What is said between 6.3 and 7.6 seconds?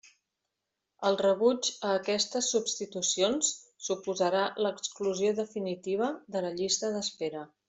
de la llista d'espera.